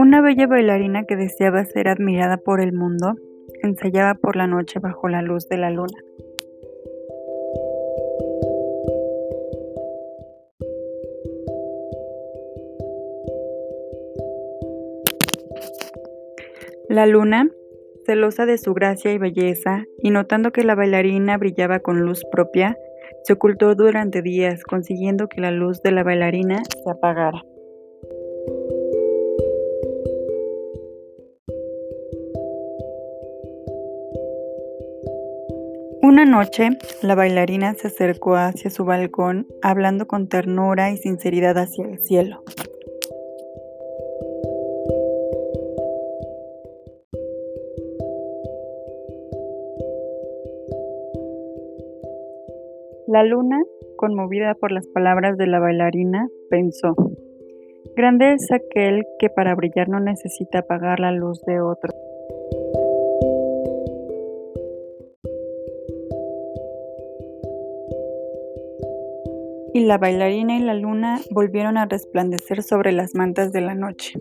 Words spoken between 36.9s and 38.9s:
la bailarina se acercó hacia su